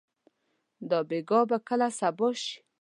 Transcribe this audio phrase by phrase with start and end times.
[0.89, 2.55] دا بېګا به کله صبا شي؟